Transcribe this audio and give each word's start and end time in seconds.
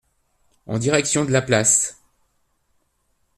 En 0.65 0.79
direction 0.79 1.25
de 1.25 1.31
la 1.31 1.43
place. 1.43 2.01